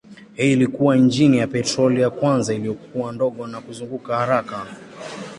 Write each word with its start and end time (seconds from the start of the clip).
Hii 0.33 0.53
ilikuwa 0.53 0.97
injini 0.97 1.37
ya 1.37 1.47
petroli 1.47 2.01
ya 2.01 2.09
kwanza 2.09 2.53
iliyokuwa 2.53 3.11
ndogo 3.11 3.47
na 3.47 3.61
kuzunguka 3.61 4.15
haraka. 4.17 4.65